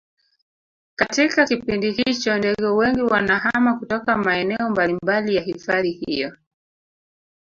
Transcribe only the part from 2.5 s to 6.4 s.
wengi wanahama kutoka maeneo mbalimbali ya hifadhi hiyo